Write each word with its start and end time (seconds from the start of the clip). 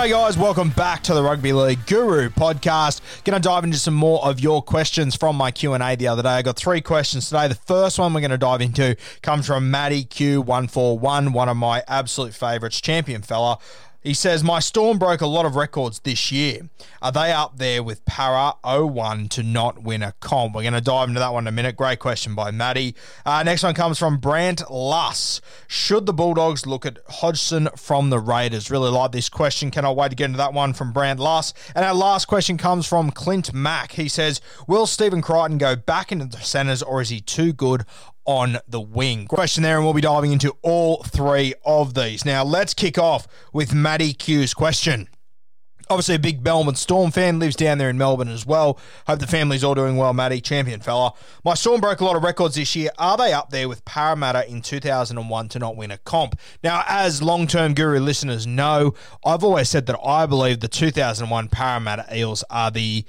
G'day, 0.00 0.12
guys. 0.12 0.38
Welcome 0.38 0.70
back 0.70 1.02
to 1.02 1.12
the 1.12 1.22
Rugby 1.22 1.52
League 1.52 1.84
Guru 1.84 2.30
podcast. 2.30 3.02
Going 3.24 3.38
to 3.38 3.46
dive 3.46 3.64
into 3.64 3.76
some 3.76 3.92
more 3.92 4.24
of 4.24 4.40
your 4.40 4.62
questions 4.62 5.14
from 5.14 5.36
my 5.36 5.50
Q&A 5.50 5.94
the 5.94 6.08
other 6.08 6.22
day. 6.22 6.30
I 6.30 6.40
got 6.40 6.56
three 6.56 6.80
questions 6.80 7.26
today. 7.26 7.48
The 7.48 7.54
first 7.54 7.98
one 7.98 8.14
we're 8.14 8.22
going 8.22 8.30
to 8.30 8.38
dive 8.38 8.62
into 8.62 8.96
comes 9.20 9.46
from 9.46 9.70
Matty 9.70 10.06
Q141, 10.06 11.34
one 11.34 11.50
of 11.50 11.58
my 11.58 11.82
absolute 11.86 12.32
favourites, 12.32 12.80
champion 12.80 13.20
fella. 13.20 13.58
He 14.02 14.14
says, 14.14 14.42
My 14.42 14.60
Storm 14.60 14.98
broke 14.98 15.20
a 15.20 15.26
lot 15.26 15.44
of 15.44 15.56
records 15.56 16.00
this 16.00 16.32
year. 16.32 16.70
Are 17.02 17.12
they 17.12 17.32
up 17.32 17.58
there 17.58 17.82
with 17.82 18.04
Para 18.06 18.54
01 18.64 19.28
to 19.30 19.42
not 19.42 19.82
win 19.82 20.02
a 20.02 20.12
comp? 20.20 20.54
We're 20.54 20.62
going 20.62 20.72
to 20.72 20.80
dive 20.80 21.08
into 21.08 21.20
that 21.20 21.34
one 21.34 21.44
in 21.44 21.48
a 21.48 21.52
minute. 21.52 21.76
Great 21.76 21.98
question 21.98 22.34
by 22.34 22.50
Maddie. 22.50 22.94
Uh, 23.26 23.42
next 23.42 23.62
one 23.62 23.74
comes 23.74 23.98
from 23.98 24.16
Brant 24.16 24.70
Luss. 24.70 25.42
Should 25.68 26.06
the 26.06 26.14
Bulldogs 26.14 26.66
look 26.66 26.86
at 26.86 26.98
Hodgson 27.08 27.68
from 27.76 28.08
the 28.08 28.18
Raiders? 28.18 28.70
Really 28.70 28.90
like 28.90 29.12
this 29.12 29.28
question. 29.28 29.70
Cannot 29.70 29.96
wait 29.96 30.10
to 30.10 30.16
get 30.16 30.26
into 30.26 30.38
that 30.38 30.54
one 30.54 30.72
from 30.72 30.92
Brant 30.92 31.20
Luss. 31.20 31.52
And 31.74 31.84
our 31.84 31.94
last 31.94 32.24
question 32.24 32.56
comes 32.56 32.86
from 32.86 33.10
Clint 33.10 33.52
Mack. 33.52 33.92
He 33.92 34.08
says, 34.08 34.40
Will 34.66 34.86
Stephen 34.86 35.20
Crichton 35.20 35.58
go 35.58 35.76
back 35.76 36.10
into 36.10 36.24
the 36.24 36.38
centres 36.38 36.82
or 36.82 37.02
is 37.02 37.10
he 37.10 37.20
too 37.20 37.52
good 37.52 37.84
on 38.30 38.58
the 38.68 38.80
wing? 38.80 39.26
Question 39.26 39.64
there, 39.64 39.76
and 39.76 39.84
we'll 39.84 39.92
be 39.92 40.00
diving 40.00 40.32
into 40.32 40.56
all 40.62 41.02
three 41.02 41.52
of 41.66 41.94
these. 41.94 42.24
Now, 42.24 42.44
let's 42.44 42.74
kick 42.74 42.96
off 42.96 43.26
with 43.52 43.74
Matty 43.74 44.12
Q's 44.12 44.54
question. 44.54 45.08
Obviously, 45.88 46.14
a 46.14 46.20
big 46.20 46.44
Melbourne 46.44 46.76
Storm 46.76 47.10
fan, 47.10 47.40
lives 47.40 47.56
down 47.56 47.78
there 47.78 47.90
in 47.90 47.98
Melbourne 47.98 48.28
as 48.28 48.46
well. 48.46 48.78
Hope 49.08 49.18
the 49.18 49.26
family's 49.26 49.64
all 49.64 49.74
doing 49.74 49.96
well, 49.96 50.14
Matty. 50.14 50.40
Champion 50.40 50.78
fella. 50.78 51.12
My 51.44 51.54
Storm 51.54 51.80
broke 51.80 52.00
a 52.00 52.04
lot 52.04 52.14
of 52.14 52.22
records 52.22 52.54
this 52.54 52.76
year. 52.76 52.90
Are 52.96 53.16
they 53.16 53.32
up 53.32 53.50
there 53.50 53.68
with 53.68 53.84
Parramatta 53.84 54.48
in 54.48 54.62
2001 54.62 55.48
to 55.48 55.58
not 55.58 55.76
win 55.76 55.90
a 55.90 55.98
comp? 55.98 56.38
Now, 56.62 56.84
as 56.86 57.20
long 57.20 57.48
term 57.48 57.74
guru 57.74 57.98
listeners 57.98 58.46
know, 58.46 58.94
I've 59.24 59.42
always 59.42 59.68
said 59.68 59.86
that 59.86 59.98
I 60.00 60.26
believe 60.26 60.60
the 60.60 60.68
2001 60.68 61.48
Parramatta 61.48 62.06
Eels 62.16 62.44
are 62.50 62.70
the 62.70 63.04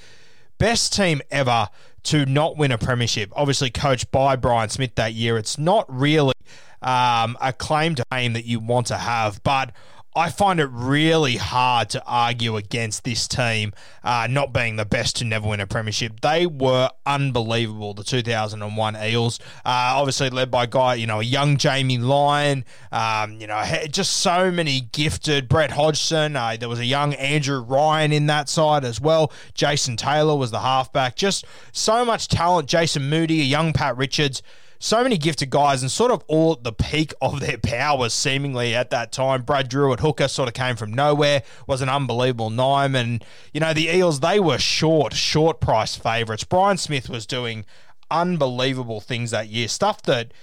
best 0.61 0.93
team 0.93 1.23
ever 1.31 1.67
to 2.03 2.23
not 2.27 2.55
win 2.55 2.71
a 2.71 2.77
premiership. 2.77 3.33
Obviously, 3.35 3.71
coached 3.71 4.11
by 4.11 4.35
Brian 4.35 4.69
Smith 4.69 4.93
that 4.93 5.13
year. 5.13 5.35
It's 5.39 5.57
not 5.57 5.85
really 5.89 6.35
um, 6.83 7.35
a 7.41 7.51
claim 7.51 7.95
to 7.95 8.03
fame 8.11 8.33
that 8.33 8.45
you 8.45 8.59
want 8.59 8.85
to 8.87 8.97
have, 8.97 9.41
but 9.41 9.71
I 10.13 10.29
find 10.29 10.59
it 10.59 10.69
really 10.71 11.37
hard 11.37 11.89
to 11.91 12.03
argue 12.05 12.57
against 12.57 13.05
this 13.05 13.29
team 13.29 13.71
uh, 14.03 14.27
not 14.29 14.51
being 14.51 14.75
the 14.75 14.83
best 14.83 15.15
to 15.17 15.25
never 15.25 15.47
win 15.47 15.61
a 15.61 15.67
premiership. 15.67 16.19
They 16.19 16.45
were 16.45 16.89
unbelievable, 17.05 17.93
the 17.93 18.03
2001 18.03 18.97
Eels. 18.97 19.39
Uh, 19.65 19.95
obviously 19.95 20.29
led 20.29 20.51
by 20.51 20.65
guy, 20.65 20.95
you 20.95 21.07
know, 21.07 21.21
a 21.21 21.23
young 21.23 21.55
Jamie 21.55 21.97
Lyon, 21.97 22.65
um, 22.91 23.39
you 23.39 23.47
know, 23.47 23.63
just 23.89 24.17
so 24.17 24.51
many 24.51 24.81
gifted. 24.91 25.47
Brett 25.47 25.71
Hodgson, 25.71 26.35
uh, 26.35 26.57
there 26.59 26.67
was 26.67 26.79
a 26.79 26.85
young 26.85 27.13
Andrew 27.13 27.61
Ryan 27.61 28.11
in 28.11 28.25
that 28.25 28.49
side 28.49 28.83
as 28.83 28.99
well. 28.99 29.31
Jason 29.53 29.95
Taylor 29.95 30.35
was 30.35 30.51
the 30.51 30.59
halfback. 30.59 31.15
Just 31.15 31.45
so 31.71 32.03
much 32.03 32.27
talent. 32.27 32.67
Jason 32.67 33.09
Moodie, 33.09 33.39
a 33.39 33.45
young 33.45 33.71
Pat 33.71 33.95
Richards 33.95 34.43
so 34.81 35.03
many 35.03 35.15
gifted 35.15 35.51
guys 35.51 35.83
and 35.83 35.91
sort 35.91 36.09
of 36.09 36.23
all 36.27 36.53
at 36.53 36.63
the 36.63 36.73
peak 36.73 37.13
of 37.21 37.39
their 37.39 37.59
powers 37.59 38.15
seemingly 38.15 38.73
at 38.73 38.89
that 38.89 39.11
time. 39.11 39.43
Brad 39.43 39.69
Drew 39.69 39.93
at 39.93 39.99
hooker 39.99 40.27
sort 40.27 40.49
of 40.49 40.55
came 40.55 40.75
from 40.75 40.91
nowhere, 40.91 41.43
was 41.67 41.81
an 41.81 41.89
unbelievable 41.89 42.49
nine. 42.49 42.95
And, 42.95 43.23
you 43.53 43.59
know, 43.59 43.73
the 43.73 43.89
Eels, 43.89 44.21
they 44.21 44.39
were 44.39 44.57
short, 44.57 45.13
short 45.13 45.61
price 45.61 45.95
favourites. 45.95 46.43
Brian 46.43 46.77
Smith 46.77 47.09
was 47.09 47.27
doing 47.27 47.63
unbelievable 48.09 48.99
things 48.99 49.29
that 49.29 49.49
year, 49.49 49.67
stuff 49.67 50.01
that 50.01 50.33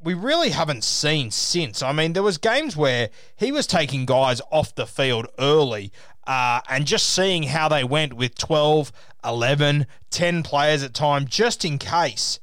we 0.00 0.14
really 0.14 0.50
haven't 0.50 0.84
seen 0.84 1.32
since. 1.32 1.82
I 1.82 1.90
mean, 1.90 2.12
there 2.12 2.22
was 2.22 2.38
games 2.38 2.76
where 2.76 3.10
he 3.34 3.50
was 3.50 3.66
taking 3.66 4.06
guys 4.06 4.40
off 4.52 4.76
the 4.76 4.86
field 4.86 5.26
early 5.40 5.90
uh, 6.24 6.60
and 6.68 6.86
just 6.86 7.08
seeing 7.08 7.42
how 7.42 7.68
they 7.68 7.82
went 7.82 8.12
with 8.12 8.38
12, 8.38 8.92
11, 9.24 9.88
10 10.10 10.42
players 10.44 10.84
at 10.84 10.94
time, 10.94 11.26
just 11.26 11.64
in 11.64 11.78
case 11.78 12.38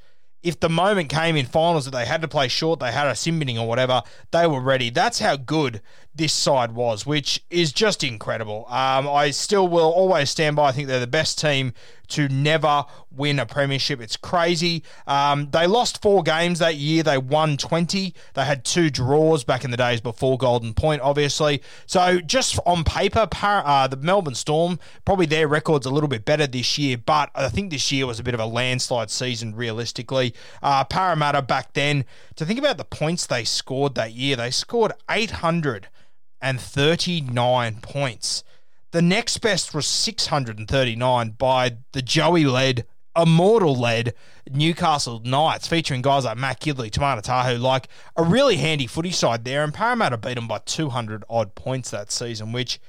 if 0.45 0.59
the 0.59 0.69
moment 0.69 1.09
came 1.09 1.35
in 1.35 1.45
finals 1.47 1.85
that 1.85 1.91
they 1.91 2.05
had 2.05 2.21
to 2.21 2.27
play 2.27 2.47
short, 2.47 2.79
they 2.79 2.91
had 2.91 3.07
a 3.07 3.15
sin 3.15 3.39
binning 3.39 3.57
or 3.57 3.67
whatever, 3.67 4.03
they 4.29 4.45
were 4.45 4.61
ready. 4.61 4.91
That's 4.91 5.19
how 5.19 5.35
good 5.37 5.81
this 6.15 6.33
side 6.33 6.71
was, 6.71 7.05
which 7.05 7.43
is 7.49 7.73
just 7.73 8.03
incredible. 8.03 8.65
Um, 8.69 9.07
I 9.07 9.31
still 9.31 9.67
will 9.67 9.91
always 9.91 10.29
stand 10.29 10.55
by. 10.55 10.69
I 10.69 10.71
think 10.71 10.87
they're 10.87 10.99
the 10.99 11.07
best 11.07 11.39
team 11.39 11.73
to 12.07 12.29
never 12.29 12.85
win 13.11 13.39
a 13.39 13.45
premiership. 13.45 13.99
It's 13.99 14.17
crazy. 14.17 14.83
Um, 15.07 15.49
they 15.51 15.67
lost 15.67 16.01
four 16.01 16.23
games 16.23 16.59
that 16.59 16.75
year. 16.75 17.03
They 17.03 17.17
won 17.17 17.57
20. 17.57 18.13
They 18.33 18.45
had 18.45 18.63
two 18.63 18.89
draws 18.89 19.43
back 19.43 19.63
in 19.63 19.71
the 19.71 19.77
days 19.77 20.01
before 20.01 20.37
Golden 20.37 20.73
Point, 20.73 21.01
obviously. 21.01 21.61
So 21.85 22.19
just 22.19 22.59
on 22.65 22.83
paper, 22.83 23.27
uh, 23.41 23.87
the 23.87 23.97
Melbourne 23.97 24.35
Storm, 24.35 24.79
probably 25.03 25.25
their 25.25 25.47
record's 25.47 25.85
a 25.85 25.91
little 25.91 26.09
bit 26.09 26.25
better 26.25 26.47
this 26.47 26.77
year, 26.77 26.97
but 26.97 27.31
I 27.35 27.49
think 27.49 27.71
this 27.71 27.91
year 27.91 28.05
was 28.05 28.19
a 28.19 28.23
bit 28.23 28.33
of 28.33 28.39
a 28.39 28.45
landslide 28.45 29.09
season, 29.09 29.55
realistically. 29.55 30.33
Uh, 30.61 30.83
Parramatta 30.83 31.41
back 31.41 31.73
then, 31.73 32.05
to 32.35 32.45
think 32.45 32.59
about 32.59 32.77
the 32.77 32.85
points 32.85 33.25
they 33.25 33.43
scored 33.43 33.95
that 33.95 34.13
year, 34.13 34.35
they 34.35 34.51
scored 34.51 34.93
839 36.45 37.79
points. 37.81 38.43
The 38.91 39.01
next 39.01 39.39
best 39.39 39.73
was 39.73 39.87
639 39.87 41.29
by 41.31 41.77
the 41.91 42.01
Joey 42.01 42.45
led, 42.45 42.85
immortal 43.15 43.75
led 43.75 44.13
Newcastle 44.49 45.21
Knights, 45.25 45.67
featuring 45.67 46.01
guys 46.01 46.23
like 46.25 46.37
Matt 46.37 46.61
Gidley, 46.61 46.91
Timana 46.91 47.21
Tahu, 47.21 47.57
like 47.57 47.87
a 48.15 48.23
really 48.23 48.57
handy 48.57 48.87
footy 48.87 49.11
side 49.11 49.43
there. 49.43 49.63
And 49.63 49.73
Parramatta 49.73 50.17
beat 50.17 50.35
them 50.35 50.47
by 50.47 50.59
200 50.59 51.23
odd 51.29 51.55
points 51.55 51.89
that 51.91 52.11
season, 52.11 52.51
which 52.51 52.79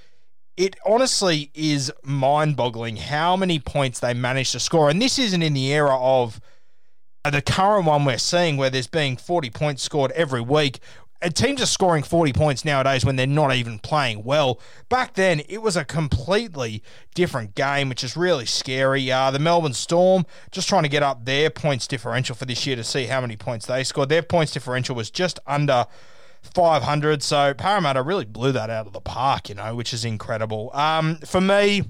it 0.57 0.77
honestly 0.85 1.51
is 1.55 1.93
mind 2.05 2.57
boggling 2.57 2.97
how 2.97 3.37
many 3.37 3.59
points 3.59 4.01
they 4.01 4.15
managed 4.15 4.53
to 4.53 4.61
score. 4.61 4.91
And 4.91 5.01
this 5.01 5.19
isn't 5.19 5.43
in 5.43 5.55
the 5.55 5.73
era 5.73 5.99
of 5.99 6.41
the 7.31 7.43
current 7.43 7.87
one 7.87 8.05
we're 8.05 8.19
seeing 8.19 8.57
where 8.57 8.71
there's 8.71 8.87
being 8.87 9.17
40 9.17 9.51
points 9.51 9.83
scored 9.83 10.13
every 10.13 10.41
week 10.41 10.79
teams 11.35 11.63
are 11.63 11.67
scoring 11.67 12.03
40 12.03 12.33
points 12.33 12.65
nowadays 12.65 13.05
when 13.05 13.17
they're 13.17 13.27
not 13.27 13.55
even 13.55 13.79
playing 13.79 14.25
well. 14.25 14.61
Back 14.89 15.15
then, 15.15 15.43
it 15.49 15.63
was 15.63 15.77
a 15.77 15.85
completely 15.85 16.83
different 17.15 17.55
game, 17.55 17.89
which 17.89 18.05
is 18.05 18.17
really 18.17 18.47
scary. 18.47 19.11
Uh, 19.11 19.31
the 19.31 19.39
Melbourne 19.39 19.75
Storm 19.75 20.27
just 20.51 20.69
trying 20.69 20.83
to 20.83 20.89
get 20.89 21.03
up 21.03 21.25
their 21.25 21.51
points 21.51 21.87
differential 21.87 22.35
for 22.35 22.45
this 22.45 22.67
year 22.67 22.77
to 22.77 22.85
see 22.85 23.07
how 23.07 23.21
many 23.21 23.37
points 23.37 23.67
they 23.67 23.85
scored. 23.85 24.09
Their 24.09 24.23
points 24.23 24.53
differential 24.53 24.95
was 24.95 25.11
just 25.11 25.39
under 25.47 25.87
500. 26.55 27.23
So 27.23 27.55
Parramatta 27.55 28.03
really 28.03 28.25
blew 28.25 28.53
that 28.53 28.71
out 28.71 28.87
of 28.87 28.93
the 28.93 29.01
park, 29.01 29.49
you 29.49 29.55
know, 29.55 29.75
which 29.75 29.93
is 29.93 30.05
incredible. 30.05 30.71
Um, 30.75 31.17
for 31.25 31.41
me, 31.41 31.83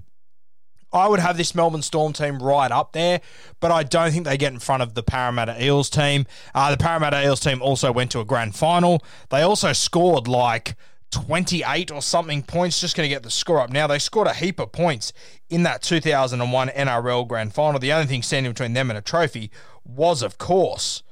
I 0.96 1.08
would 1.08 1.20
have 1.20 1.36
this 1.36 1.54
Melbourne 1.54 1.82
Storm 1.82 2.12
team 2.12 2.38
right 2.38 2.70
up 2.70 2.92
there, 2.92 3.20
but 3.60 3.70
I 3.70 3.82
don't 3.82 4.10
think 4.10 4.24
they 4.24 4.36
get 4.36 4.52
in 4.52 4.58
front 4.58 4.82
of 4.82 4.94
the 4.94 5.02
Parramatta 5.02 5.62
Eels 5.62 5.90
team. 5.90 6.26
Uh, 6.54 6.70
the 6.70 6.76
Parramatta 6.76 7.24
Eels 7.24 7.40
team 7.40 7.62
also 7.62 7.92
went 7.92 8.10
to 8.12 8.20
a 8.20 8.24
grand 8.24 8.56
final. 8.56 9.02
They 9.30 9.42
also 9.42 9.72
scored 9.72 10.26
like 10.28 10.76
28 11.10 11.90
or 11.90 12.02
something 12.02 12.42
points. 12.42 12.80
Just 12.80 12.96
going 12.96 13.08
to 13.08 13.14
get 13.14 13.22
the 13.22 13.30
score 13.30 13.60
up 13.60 13.70
now. 13.70 13.86
They 13.86 13.98
scored 13.98 14.28
a 14.28 14.34
heap 14.34 14.58
of 14.58 14.72
points 14.72 15.12
in 15.48 15.62
that 15.62 15.82
2001 15.82 16.68
NRL 16.68 17.28
grand 17.28 17.54
final. 17.54 17.78
The 17.78 17.92
only 17.92 18.06
thing 18.06 18.22
standing 18.22 18.52
between 18.52 18.72
them 18.72 18.90
and 18.90 18.98
a 18.98 19.02
trophy 19.02 19.50
was, 19.84 20.22
of 20.22 20.38
course, 20.38 21.02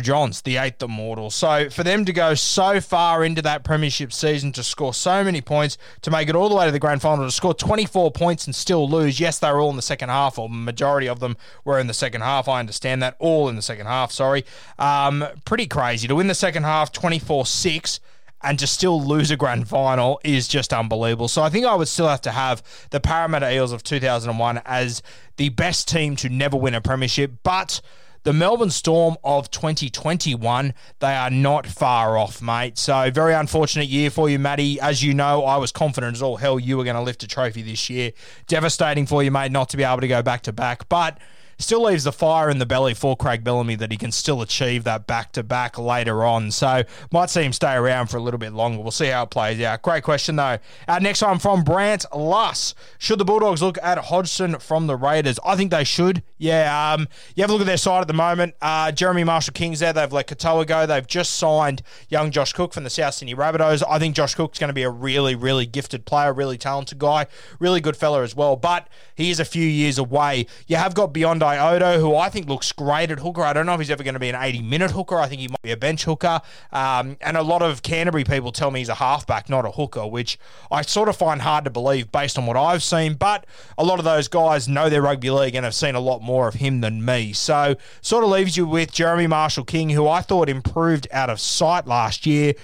Johns, 0.00 0.42
the 0.42 0.56
eighth 0.56 0.82
immortal. 0.82 1.30
So 1.30 1.70
for 1.70 1.84
them 1.84 2.04
to 2.04 2.12
go 2.12 2.34
so 2.34 2.80
far 2.80 3.24
into 3.24 3.40
that 3.42 3.62
premiership 3.62 4.12
season 4.12 4.50
to 4.52 4.64
score 4.64 4.92
so 4.92 5.22
many 5.22 5.40
points, 5.40 5.78
to 6.02 6.10
make 6.10 6.28
it 6.28 6.34
all 6.34 6.48
the 6.48 6.56
way 6.56 6.66
to 6.66 6.72
the 6.72 6.80
grand 6.80 7.00
final, 7.00 7.24
to 7.24 7.30
score 7.30 7.54
24 7.54 8.10
points 8.10 8.46
and 8.46 8.56
still 8.56 8.90
lose. 8.90 9.20
Yes, 9.20 9.38
they 9.38 9.52
were 9.52 9.60
all 9.60 9.70
in 9.70 9.76
the 9.76 9.82
second 9.82 10.08
half, 10.08 10.36
or 10.36 10.48
majority 10.48 11.08
of 11.08 11.20
them 11.20 11.36
were 11.64 11.78
in 11.78 11.86
the 11.86 11.94
second 11.94 12.22
half. 12.22 12.48
I 12.48 12.58
understand 12.58 13.04
that. 13.04 13.14
All 13.20 13.48
in 13.48 13.54
the 13.54 13.62
second 13.62 13.86
half, 13.86 14.10
sorry. 14.10 14.44
Um, 14.80 15.24
pretty 15.44 15.68
crazy. 15.68 16.08
To 16.08 16.16
win 16.16 16.26
the 16.26 16.34
second 16.34 16.64
half 16.64 16.90
24 16.90 17.46
6 17.46 18.00
and 18.42 18.58
to 18.58 18.66
still 18.66 19.00
lose 19.00 19.30
a 19.30 19.36
grand 19.36 19.68
final 19.68 20.20
is 20.24 20.48
just 20.48 20.72
unbelievable. 20.72 21.28
So 21.28 21.40
I 21.40 21.50
think 21.50 21.66
I 21.66 21.74
would 21.76 21.86
still 21.86 22.08
have 22.08 22.20
to 22.22 22.32
have 22.32 22.64
the 22.90 22.98
Parramatta 22.98 23.54
Eels 23.54 23.70
of 23.70 23.84
2001 23.84 24.60
as 24.64 25.02
the 25.36 25.50
best 25.50 25.86
team 25.86 26.16
to 26.16 26.28
never 26.28 26.56
win 26.56 26.74
a 26.74 26.80
premiership, 26.80 27.30
but 27.44 27.80
the 28.24 28.32
Melbourne 28.32 28.70
Storm 28.70 29.16
of 29.22 29.50
2021, 29.50 30.74
they 30.98 31.14
are 31.14 31.30
not 31.30 31.66
far 31.66 32.16
off, 32.16 32.40
mate. 32.40 32.78
So, 32.78 33.10
very 33.10 33.34
unfortunate 33.34 33.86
year 33.86 34.10
for 34.10 34.30
you, 34.30 34.38
Matty. 34.38 34.80
As 34.80 35.02
you 35.02 35.12
know, 35.12 35.44
I 35.44 35.58
was 35.58 35.70
confident 35.70 36.16
as 36.16 36.22
all 36.22 36.38
hell 36.38 36.58
you 36.58 36.78
were 36.78 36.84
going 36.84 36.96
to 36.96 37.02
lift 37.02 37.22
a 37.22 37.28
trophy 37.28 37.60
this 37.60 37.90
year. 37.90 38.12
Devastating 38.46 39.06
for 39.06 39.22
you, 39.22 39.30
mate, 39.30 39.52
not 39.52 39.68
to 39.68 39.76
be 39.76 39.84
able 39.84 40.00
to 40.00 40.08
go 40.08 40.22
back 40.22 40.42
to 40.42 40.52
back. 40.52 40.88
But 40.88 41.18
still 41.58 41.84
leaves 41.84 42.04
the 42.04 42.12
fire 42.12 42.50
in 42.50 42.58
the 42.58 42.66
belly 42.66 42.94
for 42.94 43.16
Craig 43.16 43.44
Bellamy 43.44 43.76
that 43.76 43.90
he 43.90 43.96
can 43.96 44.12
still 44.12 44.42
achieve 44.42 44.84
that 44.84 45.06
back 45.06 45.32
to 45.32 45.42
back 45.42 45.78
later 45.78 46.24
on. 46.24 46.50
So 46.50 46.82
might 47.12 47.30
see 47.30 47.42
him 47.42 47.52
stay 47.52 47.74
around 47.74 48.08
for 48.08 48.16
a 48.16 48.20
little 48.20 48.38
bit 48.38 48.52
longer. 48.52 48.82
We'll 48.82 48.90
see 48.90 49.06
how 49.06 49.24
it 49.24 49.30
plays 49.30 49.60
out. 49.60 49.82
Great 49.82 50.02
question 50.02 50.36
though. 50.36 50.58
Our 50.88 51.00
next 51.00 51.22
one 51.22 51.38
from 51.38 51.62
Brant 51.62 52.04
Luss. 52.14 52.74
Should 52.98 53.18
the 53.18 53.24
Bulldogs 53.24 53.62
look 53.62 53.78
at 53.82 53.98
Hodgson 53.98 54.58
from 54.58 54.86
the 54.86 54.96
Raiders? 54.96 55.38
I 55.44 55.56
think 55.56 55.70
they 55.70 55.84
should. 55.84 56.22
Yeah. 56.38 56.92
Um, 56.92 57.08
you 57.34 57.42
have 57.42 57.50
a 57.50 57.52
look 57.52 57.62
at 57.62 57.66
their 57.66 57.76
side 57.76 58.00
at 58.00 58.08
the 58.08 58.14
moment. 58.14 58.54
Uh, 58.60 58.92
Jeremy 58.92 59.24
Marshall 59.24 59.52
King's 59.52 59.80
there. 59.80 59.92
They've 59.92 60.12
let 60.12 60.26
Katoa 60.26 60.66
go. 60.66 60.86
They've 60.86 61.06
just 61.06 61.34
signed 61.34 61.82
young 62.08 62.30
Josh 62.30 62.52
Cook 62.52 62.72
from 62.72 62.84
the 62.84 62.90
South 62.90 63.14
Sydney 63.14 63.34
Rabbitohs. 63.34 63.82
I 63.88 63.98
think 63.98 64.16
Josh 64.16 64.34
Cook's 64.34 64.58
going 64.58 64.68
to 64.68 64.74
be 64.74 64.82
a 64.82 64.90
really, 64.90 65.34
really 65.34 65.66
gifted 65.66 66.04
player, 66.04 66.32
really 66.32 66.58
talented 66.58 66.98
guy, 66.98 67.26
really 67.58 67.80
good 67.80 67.96
fella 67.96 68.22
as 68.22 68.34
well. 68.34 68.56
But 68.56 68.88
he 69.14 69.30
is 69.30 69.40
a 69.40 69.44
few 69.44 69.66
years 69.66 69.98
away. 69.98 70.46
You 70.66 70.76
have 70.76 70.94
got 70.94 71.12
Biondi 71.12 71.43
Odo, 71.44 71.98
who 71.98 72.16
I 72.16 72.28
think 72.28 72.48
looks 72.48 72.72
great 72.72 73.10
at 73.10 73.20
hooker. 73.20 73.42
I 73.42 73.52
don't 73.52 73.66
know 73.66 73.74
if 73.74 73.80
he's 73.80 73.90
ever 73.90 74.02
going 74.02 74.14
to 74.14 74.20
be 74.20 74.28
an 74.28 74.36
80 74.36 74.62
minute 74.62 74.90
hooker. 74.90 75.18
I 75.18 75.26
think 75.28 75.40
he 75.40 75.48
might 75.48 75.62
be 75.62 75.70
a 75.72 75.76
bench 75.76 76.04
hooker. 76.04 76.40
Um, 76.72 77.16
and 77.20 77.36
a 77.36 77.42
lot 77.42 77.62
of 77.62 77.82
Canterbury 77.82 78.24
people 78.24 78.52
tell 78.52 78.70
me 78.70 78.80
he's 78.80 78.88
a 78.88 78.94
halfback, 78.94 79.48
not 79.48 79.64
a 79.64 79.70
hooker, 79.70 80.06
which 80.06 80.38
I 80.70 80.82
sort 80.82 81.08
of 81.08 81.16
find 81.16 81.42
hard 81.42 81.64
to 81.64 81.70
believe 81.70 82.10
based 82.10 82.38
on 82.38 82.46
what 82.46 82.56
I've 82.56 82.82
seen. 82.82 83.14
But 83.14 83.46
a 83.78 83.84
lot 83.84 83.98
of 83.98 84.04
those 84.04 84.28
guys 84.28 84.68
know 84.68 84.88
their 84.88 85.02
rugby 85.02 85.30
league 85.30 85.54
and 85.54 85.64
have 85.64 85.74
seen 85.74 85.94
a 85.94 86.00
lot 86.00 86.22
more 86.22 86.48
of 86.48 86.54
him 86.54 86.80
than 86.80 87.04
me. 87.04 87.32
So 87.32 87.76
sort 88.00 88.24
of 88.24 88.30
leaves 88.30 88.56
you 88.56 88.66
with 88.66 88.92
Jeremy 88.92 89.26
Marshall 89.26 89.64
King, 89.64 89.90
who 89.90 90.08
I 90.08 90.20
thought 90.20 90.48
improved 90.48 91.06
out 91.12 91.30
of 91.30 91.40
sight 91.40 91.86
last 91.86 92.26
year. 92.26 92.54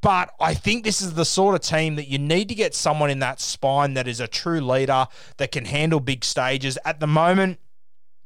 But 0.00 0.32
I 0.38 0.54
think 0.54 0.84
this 0.84 1.02
is 1.02 1.14
the 1.14 1.24
sort 1.24 1.54
of 1.54 1.60
team 1.60 1.96
that 1.96 2.06
you 2.06 2.18
need 2.18 2.48
to 2.50 2.54
get 2.54 2.74
someone 2.74 3.10
in 3.10 3.18
that 3.18 3.40
spine 3.40 3.94
that 3.94 4.06
is 4.06 4.20
a 4.20 4.28
true 4.28 4.60
leader 4.60 5.08
that 5.38 5.50
can 5.50 5.64
handle 5.64 5.98
big 5.98 6.24
stages. 6.24 6.78
At 6.84 7.00
the 7.00 7.08
moment, 7.08 7.58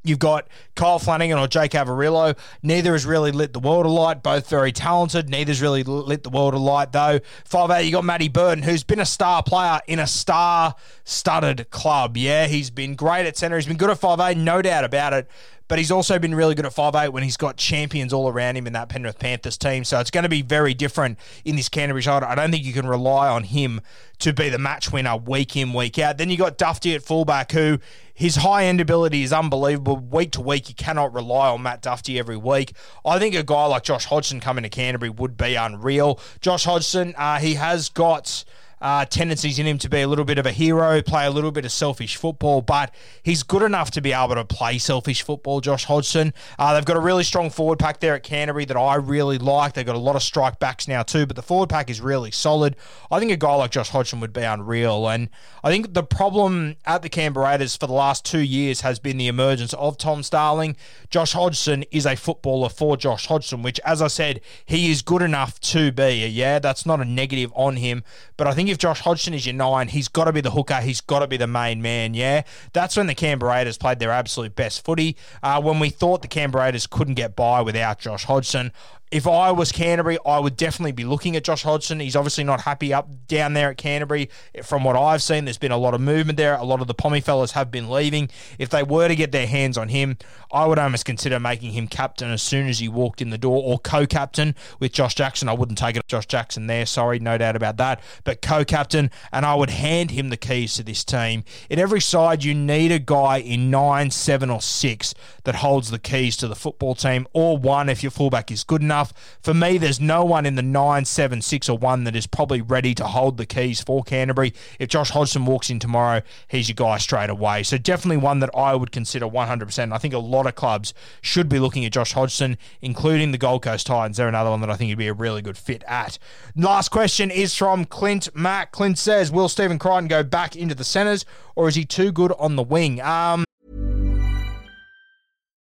You've 0.04 0.18
got 0.18 0.48
Kyle 0.74 0.98
Flanagan 0.98 1.38
or 1.38 1.46
Jake 1.46 1.72
Averillo. 1.72 2.36
Neither 2.62 2.92
has 2.92 3.06
really 3.06 3.30
lit 3.30 3.52
the 3.52 3.60
world 3.60 3.86
alight. 3.86 4.22
Both 4.22 4.48
very 4.48 4.72
talented. 4.72 5.28
Neither's 5.28 5.62
really 5.62 5.84
lit 5.84 6.24
the 6.24 6.30
world 6.30 6.54
alight, 6.54 6.92
though. 6.92 7.20
5'8, 7.48 7.84
you 7.84 7.92
got 7.92 8.04
Matty 8.04 8.28
Burton, 8.28 8.64
who's 8.64 8.82
been 8.82 9.00
a 9.00 9.06
star 9.06 9.42
player 9.42 9.80
in 9.86 9.98
a 9.98 10.06
star 10.06 10.74
studded 11.04 11.70
club. 11.70 12.16
Yeah, 12.16 12.46
he's 12.46 12.70
been 12.70 12.94
great 12.94 13.26
at 13.26 13.36
centre. 13.36 13.56
He's 13.56 13.66
been 13.66 13.76
good 13.76 13.90
at 13.90 14.00
5'8, 14.00 14.36
no 14.36 14.62
doubt 14.62 14.84
about 14.84 15.12
it 15.12 15.28
but 15.72 15.78
he's 15.78 15.90
also 15.90 16.18
been 16.18 16.34
really 16.34 16.54
good 16.54 16.66
at 16.66 16.74
5'8 16.74 17.14
when 17.14 17.22
he's 17.22 17.38
got 17.38 17.56
champions 17.56 18.12
all 18.12 18.28
around 18.28 18.56
him 18.56 18.66
in 18.66 18.74
that 18.74 18.90
Penrith 18.90 19.18
Panthers 19.18 19.56
team. 19.56 19.84
So 19.84 20.00
it's 20.00 20.10
going 20.10 20.24
to 20.24 20.28
be 20.28 20.42
very 20.42 20.74
different 20.74 21.18
in 21.46 21.56
this 21.56 21.70
Canterbury 21.70 22.02
side. 22.02 22.22
I 22.22 22.34
don't 22.34 22.50
think 22.50 22.62
you 22.62 22.74
can 22.74 22.86
rely 22.86 23.30
on 23.30 23.44
him 23.44 23.80
to 24.18 24.34
be 24.34 24.50
the 24.50 24.58
match 24.58 24.92
winner 24.92 25.16
week 25.16 25.56
in, 25.56 25.72
week 25.72 25.98
out. 25.98 26.18
Then 26.18 26.28
you 26.28 26.36
got 26.36 26.58
Dufty 26.58 26.94
at 26.94 27.02
fullback, 27.02 27.52
who 27.52 27.78
his 28.14 28.36
high 28.36 28.64
end 28.64 28.80
ability 28.80 29.22
is 29.22 29.32
unbelievable. 29.32 29.96
Week 29.96 30.32
to 30.32 30.40
week, 30.40 30.68
you 30.68 30.74
cannot 30.74 31.12
rely 31.14 31.48
on 31.48 31.62
Matt 31.62 31.82
Dufty 31.82 32.18
every 32.18 32.36
week. 32.36 32.74
I 33.04 33.18
think 33.18 33.34
a 33.34 33.42
guy 33.42 33.66
like 33.66 33.84
Josh 33.84 34.04
Hodgson 34.04 34.40
coming 34.40 34.62
to 34.64 34.68
Canterbury 34.68 35.10
would 35.10 35.36
be 35.36 35.54
unreal. 35.54 36.20
Josh 36.40 36.64
Hodgson, 36.64 37.14
uh, 37.16 37.38
he 37.38 37.54
has 37.54 37.88
got 37.88 38.44
uh, 38.82 39.04
tendencies 39.04 39.58
in 39.60 39.66
him 39.66 39.78
to 39.78 39.88
be 39.88 40.02
a 40.02 40.08
little 40.08 40.24
bit 40.24 40.38
of 40.38 40.44
a 40.44 40.50
hero, 40.50 41.00
play 41.00 41.24
a 41.24 41.30
little 41.30 41.52
bit 41.52 41.64
of 41.64 41.70
selfish 41.70 42.16
football, 42.16 42.60
but 42.60 42.92
he's 43.22 43.44
good 43.44 43.62
enough 43.62 43.92
to 43.92 44.00
be 44.00 44.12
able 44.12 44.34
to 44.34 44.44
play 44.44 44.76
selfish 44.76 45.22
football, 45.22 45.60
Josh 45.60 45.84
Hodgson. 45.84 46.34
Uh, 46.58 46.74
they've 46.74 46.84
got 46.84 46.96
a 46.96 47.00
really 47.00 47.22
strong 47.22 47.48
forward 47.48 47.78
pack 47.78 48.00
there 48.00 48.16
at 48.16 48.24
Canterbury 48.24 48.64
that 48.64 48.76
I 48.76 48.96
really 48.96 49.38
like. 49.38 49.74
They've 49.74 49.86
got 49.86 49.94
a 49.94 50.00
lot 50.00 50.16
of 50.16 50.22
strike 50.22 50.58
backs 50.58 50.88
now, 50.88 51.04
too, 51.04 51.26
but 51.26 51.36
the 51.36 51.42
forward 51.42 51.70
pack 51.70 51.88
is 51.88 52.00
really 52.00 52.32
solid. 52.32 52.74
I 53.10 53.20
think 53.20 53.30
a 53.30 53.36
guy 53.36 53.54
like 53.54 53.70
Josh 53.70 53.90
Hodgson 53.90 54.18
would 54.18 54.32
be 54.32 54.42
unreal. 54.42 55.08
And 55.08 55.28
I 55.62 55.70
think 55.70 55.94
the 55.94 56.02
problem 56.02 56.74
at 56.84 57.02
the 57.02 57.08
Canberra 57.08 57.50
Raiders 57.50 57.76
for 57.76 57.86
the 57.86 57.92
last 57.92 58.24
two 58.24 58.40
years 58.40 58.80
has 58.80 58.98
been 58.98 59.16
the 59.16 59.28
emergence 59.28 59.74
of 59.74 59.96
Tom 59.96 60.24
Starling. 60.24 60.76
Josh 61.08 61.34
Hodgson 61.34 61.84
is 61.92 62.04
a 62.04 62.16
footballer 62.16 62.68
for 62.68 62.96
Josh 62.96 63.26
Hodgson, 63.26 63.62
which, 63.62 63.78
as 63.84 64.02
I 64.02 64.08
said, 64.08 64.40
he 64.66 64.90
is 64.90 65.02
good 65.02 65.22
enough 65.22 65.60
to 65.60 65.92
be. 65.92 66.26
Yeah, 66.26 66.58
that's 66.58 66.84
not 66.84 67.00
a 67.00 67.04
negative 67.04 67.52
on 67.54 67.76
him, 67.76 68.02
but 68.36 68.48
I 68.48 68.54
think 68.54 68.71
if 68.72 68.78
Josh 68.78 69.00
Hodgson 69.00 69.34
is 69.34 69.46
your 69.46 69.54
nine, 69.54 69.88
he's 69.88 70.08
got 70.08 70.24
to 70.24 70.32
be 70.32 70.40
the 70.40 70.50
hooker. 70.50 70.80
He's 70.80 71.00
got 71.00 71.20
to 71.20 71.28
be 71.28 71.36
the 71.36 71.46
main 71.46 71.80
man. 71.80 72.14
Yeah, 72.14 72.42
that's 72.72 72.96
when 72.96 73.06
the 73.06 73.14
Canberra 73.14 73.52
Raiders 73.52 73.78
played 73.78 73.98
their 73.98 74.10
absolute 74.10 74.56
best 74.56 74.84
footy. 74.84 75.16
Uh, 75.42 75.60
when 75.60 75.78
we 75.78 75.90
thought 75.90 76.22
the 76.22 76.28
Canberra 76.28 76.64
Raiders 76.64 76.86
couldn't 76.86 77.14
get 77.14 77.36
by 77.36 77.60
without 77.60 78.00
Josh 78.00 78.24
Hodgson, 78.24 78.72
if 79.12 79.26
I 79.26 79.52
was 79.52 79.70
Canterbury, 79.72 80.16
I 80.24 80.38
would 80.38 80.56
definitely 80.56 80.92
be 80.92 81.04
looking 81.04 81.36
at 81.36 81.44
Josh 81.44 81.64
Hodgson. 81.64 82.00
He's 82.00 82.16
obviously 82.16 82.44
not 82.44 82.62
happy 82.62 82.94
up 82.94 83.10
down 83.28 83.52
there 83.52 83.68
at 83.68 83.76
Canterbury. 83.76 84.30
From 84.64 84.84
what 84.84 84.96
I've 84.96 85.22
seen, 85.22 85.44
there's 85.44 85.58
been 85.58 85.70
a 85.70 85.76
lot 85.76 85.92
of 85.92 86.00
movement 86.00 86.38
there. 86.38 86.54
A 86.54 86.64
lot 86.64 86.80
of 86.80 86.86
the 86.86 86.94
Pommy 86.94 87.20
fellas 87.20 87.52
have 87.52 87.70
been 87.70 87.90
leaving. 87.90 88.30
If 88.58 88.70
they 88.70 88.82
were 88.82 89.08
to 89.08 89.14
get 89.14 89.30
their 89.30 89.46
hands 89.46 89.76
on 89.76 89.90
him, 89.90 90.16
I 90.50 90.64
would 90.64 90.78
almost 90.78 91.04
consider 91.04 91.38
making 91.38 91.72
him 91.72 91.88
captain 91.88 92.30
as 92.30 92.40
soon 92.40 92.68
as 92.68 92.78
he 92.78 92.88
walked 92.88 93.20
in 93.20 93.28
the 93.28 93.36
door, 93.36 93.62
or 93.62 93.78
co-captain 93.78 94.54
with 94.80 94.92
Josh 94.92 95.14
Jackson. 95.14 95.46
I 95.46 95.52
wouldn't 95.52 95.76
take 95.76 95.96
it 95.96 96.08
Josh 96.08 96.26
Jackson 96.26 96.66
there. 96.66 96.86
Sorry, 96.86 97.18
no 97.18 97.36
doubt 97.36 97.54
about 97.54 97.76
that. 97.76 98.00
But 98.24 98.40
co-captain, 98.40 99.10
and 99.30 99.44
I 99.44 99.54
would 99.54 99.70
hand 99.70 100.10
him 100.10 100.30
the 100.30 100.38
keys 100.38 100.74
to 100.76 100.82
this 100.82 101.04
team. 101.04 101.44
In 101.68 101.78
every 101.78 102.00
side, 102.00 102.44
you 102.44 102.54
need 102.54 102.90
a 102.90 102.98
guy 102.98 103.40
in 103.40 103.70
nine, 103.70 104.10
seven, 104.10 104.48
or 104.48 104.62
six 104.62 105.14
that 105.44 105.56
holds 105.56 105.90
the 105.90 105.98
keys 105.98 106.36
to 106.38 106.48
the 106.48 106.54
football 106.54 106.94
team, 106.94 107.26
or 107.32 107.56
one 107.56 107.88
if 107.88 108.02
your 108.02 108.10
fullback 108.10 108.50
is 108.50 108.64
good 108.64 108.82
enough. 108.82 109.12
For 109.42 109.54
me, 109.54 109.78
there's 109.78 110.00
no 110.00 110.24
one 110.24 110.46
in 110.46 110.54
the 110.54 110.62
9, 110.62 111.04
7, 111.04 111.42
6, 111.42 111.68
or 111.68 111.78
1 111.78 112.04
that 112.04 112.16
is 112.16 112.26
probably 112.26 112.60
ready 112.60 112.94
to 112.94 113.04
hold 113.04 113.36
the 113.36 113.46
keys 113.46 113.82
for 113.82 114.02
Canterbury. 114.02 114.54
If 114.78 114.88
Josh 114.88 115.10
Hodgson 115.10 115.44
walks 115.46 115.70
in 115.70 115.78
tomorrow, 115.78 116.22
he's 116.48 116.68
your 116.68 116.74
guy 116.74 116.98
straight 116.98 117.30
away. 117.30 117.62
So 117.62 117.78
definitely 117.78 118.18
one 118.18 118.40
that 118.40 118.50
I 118.54 118.74
would 118.74 118.92
consider 118.92 119.26
100%. 119.26 119.92
I 119.92 119.98
think 119.98 120.14
a 120.14 120.18
lot 120.18 120.46
of 120.46 120.54
clubs 120.54 120.94
should 121.20 121.48
be 121.48 121.58
looking 121.58 121.84
at 121.84 121.92
Josh 121.92 122.12
Hodgson, 122.12 122.58
including 122.80 123.32
the 123.32 123.38
Gold 123.38 123.62
Coast 123.62 123.86
Titans. 123.86 124.16
They're 124.16 124.28
another 124.28 124.50
one 124.50 124.60
that 124.60 124.70
I 124.70 124.76
think 124.76 124.90
would 124.90 124.98
be 124.98 125.08
a 125.08 125.14
really 125.14 125.42
good 125.42 125.58
fit 125.58 125.82
at. 125.86 126.18
Last 126.56 126.90
question 126.90 127.30
is 127.30 127.54
from 127.54 127.84
Clint 127.84 128.28
Mack. 128.34 128.72
Clint 128.72 128.98
says, 128.98 129.32
Will 129.32 129.48
Stephen 129.48 129.78
Crichton 129.78 130.08
go 130.08 130.22
back 130.22 130.56
into 130.56 130.74
the 130.74 130.84
centres 130.84 131.24
or 131.54 131.68
is 131.68 131.74
he 131.74 131.84
too 131.84 132.12
good 132.12 132.32
on 132.38 132.56
the 132.56 132.62
wing? 132.62 133.00
Um, 133.00 133.44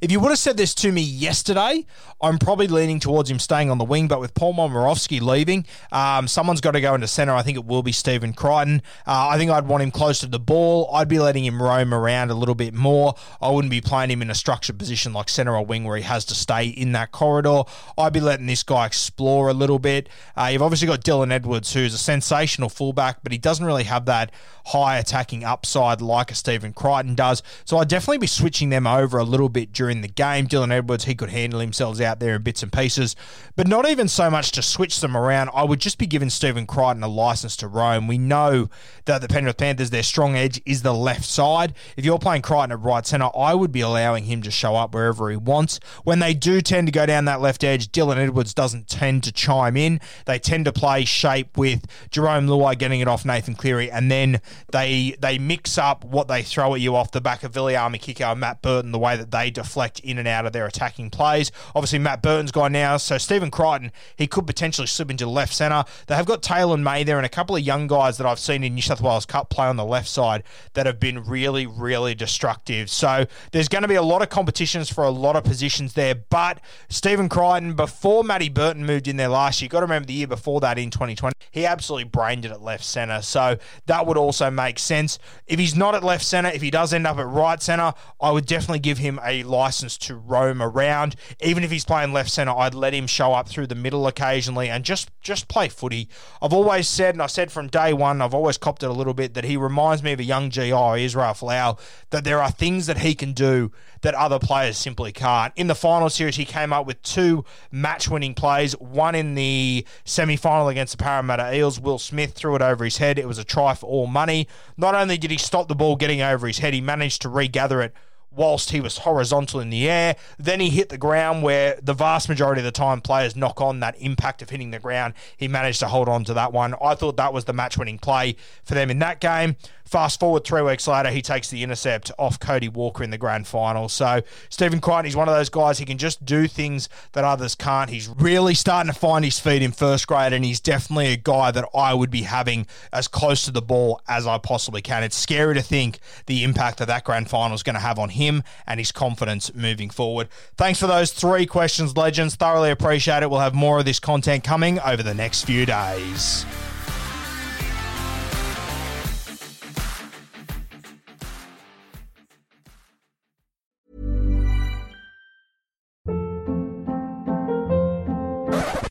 If 0.00 0.12
you 0.12 0.20
would 0.20 0.28
have 0.30 0.38
said 0.38 0.56
this 0.56 0.74
to 0.76 0.92
me 0.92 1.02
yesterday, 1.02 1.84
I'm 2.20 2.38
probably 2.38 2.68
leaning 2.68 3.00
towards 3.00 3.30
him 3.30 3.38
staying 3.38 3.70
on 3.70 3.78
the 3.78 3.84
wing. 3.84 4.08
But 4.08 4.20
with 4.20 4.34
Paul 4.34 4.54
Momirovski 4.54 5.20
leaving, 5.20 5.66
um, 5.92 6.28
someone's 6.28 6.60
got 6.60 6.72
to 6.72 6.80
go 6.80 6.94
into 6.94 7.08
centre. 7.08 7.32
I 7.32 7.42
think 7.42 7.56
it 7.56 7.64
will 7.64 7.82
be 7.82 7.92
Stephen 7.92 8.32
Crichton. 8.32 8.82
Uh, 9.06 9.28
I 9.28 9.38
think 9.38 9.50
I'd 9.50 9.66
want 9.66 9.82
him 9.82 9.90
close 9.90 10.20
to 10.20 10.26
the 10.26 10.38
ball. 10.38 10.90
I'd 10.94 11.08
be 11.08 11.18
letting 11.18 11.44
him 11.44 11.62
roam 11.62 11.92
around 11.92 12.30
a 12.30 12.34
little 12.34 12.54
bit 12.54 12.74
more. 12.74 13.14
I 13.40 13.50
wouldn't 13.50 13.70
be 13.70 13.80
playing 13.80 14.10
him 14.10 14.22
in 14.22 14.30
a 14.30 14.34
structured 14.34 14.78
position 14.78 15.12
like 15.12 15.28
centre 15.28 15.56
or 15.56 15.64
wing 15.64 15.84
where 15.84 15.96
he 15.96 16.02
has 16.04 16.24
to 16.26 16.34
stay 16.34 16.66
in 16.68 16.92
that 16.92 17.12
corridor. 17.12 17.62
I'd 17.96 18.12
be 18.12 18.20
letting 18.20 18.46
this 18.46 18.62
guy 18.62 18.86
explore 18.86 19.48
a 19.48 19.54
little 19.54 19.78
bit. 19.78 20.08
Uh, 20.36 20.50
you've 20.52 20.62
obviously 20.62 20.86
got 20.86 21.02
Dylan 21.02 21.32
Edwards, 21.32 21.72
who's 21.72 21.94
a 21.94 21.98
sensational 21.98 22.68
fullback, 22.68 23.22
but 23.22 23.32
he 23.32 23.38
doesn't 23.38 23.64
really 23.64 23.84
have 23.84 24.06
that 24.06 24.30
high 24.66 24.98
attacking 24.98 25.44
upside 25.44 26.02
like 26.02 26.30
a 26.30 26.34
Stephen 26.34 26.72
Crichton 26.72 27.14
does. 27.14 27.42
So 27.64 27.78
I'd 27.78 27.88
definitely 27.88 28.18
be 28.18 28.26
switching 28.26 28.68
them 28.68 28.86
over 28.86 29.18
a 29.18 29.24
little 29.24 29.48
bit 29.48 29.72
during 29.72 29.87
the 29.88 30.08
game. 30.08 30.46
Dylan 30.46 30.72
Edwards, 30.72 31.04
he 31.04 31.14
could 31.14 31.30
handle 31.30 31.60
himself 31.60 32.00
out 32.00 32.20
there 32.20 32.36
in 32.36 32.42
bits 32.42 32.62
and 32.62 32.72
pieces, 32.72 33.16
but 33.56 33.66
not 33.66 33.88
even 33.88 34.08
so 34.08 34.30
much 34.30 34.52
to 34.52 34.62
switch 34.62 35.00
them 35.00 35.16
around. 35.16 35.50
I 35.54 35.64
would 35.64 35.80
just 35.80 35.98
be 35.98 36.06
giving 36.06 36.30
Stephen 36.30 36.66
Crichton 36.66 37.02
a 37.02 37.08
license 37.08 37.56
to 37.56 37.68
roam. 37.68 38.06
We 38.06 38.18
know 38.18 38.68
that 39.06 39.20
the 39.20 39.28
Penrith 39.28 39.56
Panthers, 39.56 39.90
their 39.90 40.02
strong 40.02 40.36
edge 40.36 40.60
is 40.66 40.82
the 40.82 40.94
left 40.94 41.24
side. 41.24 41.74
If 41.96 42.04
you're 42.04 42.18
playing 42.18 42.42
Crichton 42.42 42.72
at 42.72 42.80
right 42.80 43.06
centre, 43.06 43.30
I 43.36 43.54
would 43.54 43.72
be 43.72 43.80
allowing 43.80 44.24
him 44.24 44.42
to 44.42 44.50
show 44.50 44.76
up 44.76 44.94
wherever 44.94 45.30
he 45.30 45.36
wants. 45.36 45.80
When 46.04 46.18
they 46.18 46.34
do 46.34 46.60
tend 46.60 46.88
to 46.88 46.92
go 46.92 47.06
down 47.06 47.24
that 47.24 47.40
left 47.40 47.64
edge, 47.64 47.90
Dylan 47.90 48.18
Edwards 48.18 48.54
doesn't 48.54 48.88
tend 48.88 49.24
to 49.24 49.32
chime 49.32 49.76
in. 49.76 50.00
They 50.26 50.38
tend 50.38 50.64
to 50.66 50.72
play 50.72 51.04
shape 51.04 51.56
with 51.56 51.86
Jarome 52.10 52.48
Luai 52.48 52.76
getting 52.78 53.00
it 53.00 53.08
off 53.08 53.24
Nathan 53.24 53.54
Cleary, 53.54 53.90
and 53.90 54.10
then 54.10 54.40
they 54.72 55.16
they 55.20 55.38
mix 55.38 55.78
up 55.78 56.04
what 56.04 56.28
they 56.28 56.42
throw 56.42 56.74
at 56.74 56.80
you 56.80 56.94
off 56.94 57.10
the 57.10 57.20
back 57.20 57.42
of 57.42 57.52
Viliame 57.52 58.00
Kikau 58.00 58.32
and 58.32 58.40
Matt 58.40 58.62
Burton, 58.62 58.92
the 58.92 58.98
way 58.98 59.16
that 59.16 59.30
they 59.30 59.50
deflect 59.50 59.77
in 60.04 60.18
and 60.18 60.28
out 60.28 60.46
of 60.46 60.52
their 60.52 60.66
attacking 60.66 61.10
plays. 61.10 61.50
Obviously, 61.74 61.98
Matt 61.98 62.22
Burton's 62.22 62.52
gone 62.52 62.72
now, 62.72 62.96
so 62.96 63.18
Stephen 63.18 63.50
Crichton, 63.50 63.92
he 64.16 64.26
could 64.26 64.46
potentially 64.46 64.86
slip 64.86 65.10
into 65.10 65.26
left 65.26 65.54
centre. 65.54 65.84
They 66.06 66.14
have 66.14 66.26
got 66.26 66.42
Taylor 66.42 66.76
May 66.76 67.04
there 67.04 67.16
and 67.16 67.26
a 67.26 67.30
couple 67.30 67.56
of 67.56 67.62
young 67.62 67.86
guys 67.86 68.18
that 68.18 68.26
I've 68.26 68.38
seen 68.38 68.64
in 68.64 68.74
New 68.74 68.82
South 68.82 69.00
Wales 69.00 69.26
Cup 69.26 69.50
play 69.50 69.66
on 69.66 69.76
the 69.76 69.84
left 69.84 70.08
side 70.08 70.42
that 70.74 70.86
have 70.86 71.00
been 71.00 71.24
really, 71.24 71.66
really 71.66 72.14
destructive. 72.14 72.90
So 72.90 73.26
there's 73.52 73.68
going 73.68 73.82
to 73.82 73.88
be 73.88 73.94
a 73.94 74.02
lot 74.02 74.22
of 74.22 74.28
competitions 74.28 74.90
for 74.90 75.04
a 75.04 75.10
lot 75.10 75.36
of 75.36 75.44
positions 75.44 75.94
there. 75.94 76.14
But 76.14 76.60
Stephen 76.88 77.28
Crichton, 77.28 77.74
before 77.74 78.24
Matty 78.24 78.48
Burton 78.48 78.84
moved 78.84 79.08
in 79.08 79.16
there 79.16 79.28
last 79.28 79.60
year, 79.60 79.68
got 79.68 79.80
to 79.80 79.86
remember 79.86 80.06
the 80.06 80.14
year 80.14 80.26
before 80.26 80.60
that 80.60 80.78
in 80.78 80.90
2020, 80.90 81.34
he 81.50 81.66
absolutely 81.66 82.04
brained 82.04 82.44
it 82.44 82.50
at 82.50 82.62
left 82.62 82.84
centre. 82.84 83.22
So 83.22 83.58
that 83.86 84.06
would 84.06 84.16
also 84.16 84.50
make 84.50 84.78
sense. 84.78 85.18
If 85.46 85.58
he's 85.58 85.76
not 85.76 85.94
at 85.94 86.04
left 86.04 86.24
centre, 86.24 86.50
if 86.50 86.62
he 86.62 86.70
does 86.70 86.92
end 86.92 87.06
up 87.06 87.18
at 87.18 87.26
right 87.26 87.60
centre, 87.62 87.94
I 88.20 88.30
would 88.30 88.46
definitely 88.46 88.80
give 88.80 88.98
him 88.98 89.20
a 89.24 89.42
license 89.68 89.98
to 89.98 90.16
roam 90.16 90.62
around. 90.62 91.14
Even 91.42 91.62
if 91.62 91.70
he's 91.70 91.84
playing 91.84 92.10
left 92.10 92.30
centre, 92.30 92.56
I'd 92.56 92.74
let 92.74 92.94
him 92.94 93.06
show 93.06 93.34
up 93.34 93.50
through 93.50 93.66
the 93.66 93.74
middle 93.74 94.06
occasionally 94.06 94.70
and 94.70 94.82
just 94.82 95.10
just 95.20 95.46
play 95.46 95.68
footy. 95.68 96.08
I've 96.40 96.54
always 96.54 96.88
said, 96.88 97.14
and 97.14 97.20
I 97.20 97.26
said 97.26 97.52
from 97.52 97.68
day 97.68 97.92
one, 97.92 98.22
I've 98.22 98.32
always 98.32 98.56
copped 98.56 98.82
it 98.82 98.88
a 98.88 98.94
little 98.94 99.12
bit 99.12 99.34
that 99.34 99.44
he 99.44 99.58
reminds 99.58 100.02
me 100.02 100.12
of 100.12 100.20
a 100.20 100.24
young 100.24 100.48
GI, 100.48 101.04
Israel 101.04 101.34
Folau, 101.34 101.78
that 102.08 102.24
there 102.24 102.40
are 102.40 102.50
things 102.50 102.86
that 102.86 102.98
he 102.98 103.14
can 103.14 103.34
do 103.34 103.70
that 104.00 104.14
other 104.14 104.38
players 104.38 104.78
simply 104.78 105.12
can't. 105.12 105.52
In 105.54 105.66
the 105.66 105.74
final 105.74 106.08
series, 106.08 106.36
he 106.36 106.46
came 106.46 106.72
up 106.72 106.86
with 106.86 107.02
two 107.02 107.44
match-winning 107.70 108.32
plays. 108.32 108.72
One 108.78 109.14
in 109.14 109.34
the 109.34 109.84
semi-final 110.06 110.68
against 110.68 110.96
the 110.96 111.04
Parramatta 111.04 111.54
Eels, 111.54 111.78
Will 111.78 111.98
Smith 111.98 112.32
threw 112.32 112.54
it 112.54 112.62
over 112.62 112.84
his 112.84 112.96
head. 112.96 113.18
It 113.18 113.28
was 113.28 113.38
a 113.38 113.44
try 113.44 113.74
for 113.74 113.86
all 113.86 114.06
money. 114.06 114.48
Not 114.78 114.94
only 114.94 115.18
did 115.18 115.30
he 115.30 115.36
stop 115.36 115.68
the 115.68 115.74
ball 115.74 115.96
getting 115.96 116.22
over 116.22 116.46
his 116.46 116.58
head, 116.58 116.72
he 116.72 116.80
managed 116.80 117.20
to 117.22 117.28
regather 117.28 117.82
it 117.82 117.92
whilst 118.30 118.70
he 118.70 118.80
was 118.80 118.98
horizontal 118.98 119.60
in 119.60 119.70
the 119.70 119.88
air. 119.88 120.16
Then 120.38 120.60
he 120.60 120.70
hit 120.70 120.88
the 120.88 120.98
ground 120.98 121.42
where 121.42 121.78
the 121.82 121.94
vast 121.94 122.28
majority 122.28 122.60
of 122.60 122.64
the 122.64 122.72
time 122.72 123.00
players 123.00 123.34
knock 123.34 123.60
on 123.60 123.80
that 123.80 123.96
impact 123.98 124.42
of 124.42 124.50
hitting 124.50 124.70
the 124.70 124.78
ground. 124.78 125.14
He 125.36 125.48
managed 125.48 125.80
to 125.80 125.88
hold 125.88 126.08
on 126.08 126.24
to 126.24 126.34
that 126.34 126.52
one. 126.52 126.74
I 126.82 126.94
thought 126.94 127.16
that 127.16 127.32
was 127.32 127.46
the 127.46 127.52
match 127.52 127.76
winning 127.78 127.98
play 127.98 128.36
for 128.64 128.74
them 128.74 128.90
in 128.90 128.98
that 129.00 129.20
game. 129.20 129.56
Fast 129.88 130.20
forward 130.20 130.44
three 130.44 130.60
weeks 130.60 130.86
later, 130.86 131.08
he 131.08 131.22
takes 131.22 131.48
the 131.48 131.62
intercept 131.62 132.12
off 132.18 132.38
Cody 132.38 132.68
Walker 132.68 133.02
in 133.02 133.08
the 133.08 133.16
grand 133.16 133.46
final. 133.46 133.88
So 133.88 134.20
Stephen 134.50 134.82
Crichton, 134.82 135.06
he's 135.06 135.16
one 135.16 135.30
of 135.30 135.34
those 135.34 135.48
guys. 135.48 135.78
He 135.78 135.86
can 135.86 135.96
just 135.96 136.26
do 136.26 136.46
things 136.46 136.90
that 137.12 137.24
others 137.24 137.54
can't. 137.54 137.88
He's 137.88 138.06
really 138.06 138.52
starting 138.52 138.92
to 138.92 138.98
find 138.98 139.24
his 139.24 139.38
feet 139.38 139.62
in 139.62 139.72
first 139.72 140.06
grade, 140.06 140.34
and 140.34 140.44
he's 140.44 140.60
definitely 140.60 141.06
a 141.06 141.16
guy 141.16 141.50
that 141.52 141.66
I 141.74 141.94
would 141.94 142.10
be 142.10 142.22
having 142.22 142.66
as 142.92 143.08
close 143.08 143.46
to 143.46 143.50
the 143.50 143.62
ball 143.62 144.02
as 144.06 144.26
I 144.26 144.36
possibly 144.36 144.82
can. 144.82 145.02
It's 145.02 145.16
scary 145.16 145.54
to 145.54 145.62
think 145.62 146.00
the 146.26 146.44
impact 146.44 146.80
that 146.80 146.88
that 146.88 147.04
grand 147.04 147.30
final 147.30 147.54
is 147.54 147.62
going 147.62 147.72
to 147.72 147.80
have 147.80 147.98
on 147.98 148.10
him 148.18 148.42
and 148.66 148.78
his 148.78 148.92
confidence 148.92 149.54
moving 149.54 149.88
forward. 149.88 150.28
Thanks 150.56 150.78
for 150.78 150.86
those 150.86 151.10
three 151.12 151.46
questions, 151.46 151.96
legends. 151.96 152.36
Thoroughly 152.36 152.70
appreciate 152.70 153.22
it. 153.22 153.30
We'll 153.30 153.40
have 153.40 153.54
more 153.54 153.78
of 153.78 153.86
this 153.86 153.98
content 153.98 154.44
coming 154.44 154.78
over 154.80 155.02
the 155.02 155.14
next 155.14 155.44
few 155.44 155.64
days. 155.64 156.44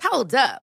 Hold 0.01 0.33
up. 0.33 0.66